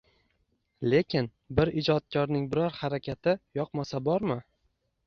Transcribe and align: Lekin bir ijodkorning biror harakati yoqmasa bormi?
Lekin 0.93 1.29
bir 1.61 1.73
ijodkorning 1.83 2.49
biror 2.55 2.75
harakati 2.81 3.39
yoqmasa 3.61 4.07
bormi? 4.11 4.45